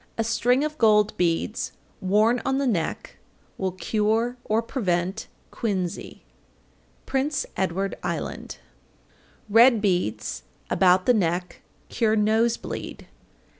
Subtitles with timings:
[0.17, 3.17] A string of gold beads worn on the neck
[3.59, 6.23] will cure or prevent quinsy.
[7.05, 8.57] Prince Edward Island.
[9.51, 9.53] 801.
[9.55, 10.41] Red beads
[10.71, 13.09] about the neck cure nose bleed.